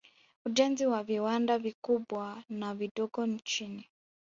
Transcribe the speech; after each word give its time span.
Ujenzi 0.45 0.85
wa 0.85 1.03
viwanda 1.03 1.57
vikubwa 1.59 2.43
na 2.49 2.75
vidogo 2.75 3.25
nchini 3.25 3.89